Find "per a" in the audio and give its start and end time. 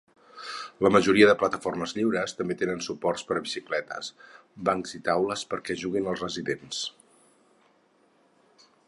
3.31-3.45